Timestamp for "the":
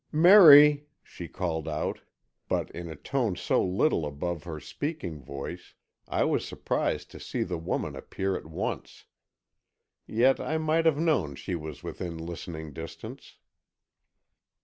7.43-7.59